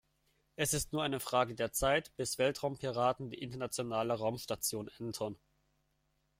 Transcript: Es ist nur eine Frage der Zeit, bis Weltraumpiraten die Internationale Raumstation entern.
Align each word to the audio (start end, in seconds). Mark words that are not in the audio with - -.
Es 0.55 0.73
ist 0.73 0.93
nur 0.93 1.03
eine 1.03 1.19
Frage 1.19 1.53
der 1.53 1.73
Zeit, 1.73 2.11
bis 2.17 2.39
Weltraumpiraten 2.39 3.29
die 3.29 3.37
Internationale 3.39 4.15
Raumstation 4.15 4.89
entern. 4.97 5.37